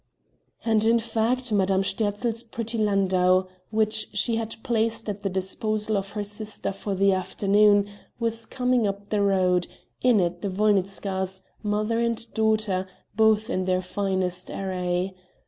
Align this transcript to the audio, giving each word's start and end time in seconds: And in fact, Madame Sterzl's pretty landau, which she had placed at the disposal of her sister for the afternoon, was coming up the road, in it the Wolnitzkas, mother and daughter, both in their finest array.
And 0.65 0.83
in 0.83 0.97
fact, 0.97 1.51
Madame 1.51 1.83
Sterzl's 1.83 2.41
pretty 2.41 2.79
landau, 2.79 3.45
which 3.69 4.09
she 4.15 4.37
had 4.37 4.55
placed 4.63 5.07
at 5.07 5.21
the 5.21 5.29
disposal 5.29 5.95
of 5.95 6.13
her 6.13 6.23
sister 6.23 6.71
for 6.71 6.95
the 6.95 7.13
afternoon, 7.13 7.87
was 8.19 8.47
coming 8.47 8.87
up 8.87 9.09
the 9.09 9.21
road, 9.21 9.67
in 10.01 10.19
it 10.19 10.41
the 10.41 10.49
Wolnitzkas, 10.49 11.41
mother 11.61 11.99
and 11.99 12.33
daughter, 12.33 12.87
both 13.15 13.47
in 13.51 13.65
their 13.65 13.83
finest 13.83 14.49
array. 14.49 15.13